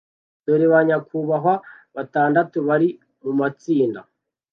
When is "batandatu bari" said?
1.95-2.89